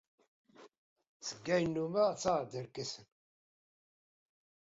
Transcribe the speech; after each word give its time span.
Seg-a 1.27 1.53
ay 1.55 1.63
nnummeɣ 1.65 2.07
ssaɣeɣ-d 2.13 2.53
irkasen. 2.59 3.07